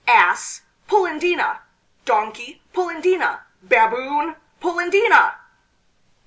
[0.07, 1.59] "Ass!" "Polendina!"
[2.05, 5.35] "Donkey!" "Polendina!" "Baboon!" "Polendina!"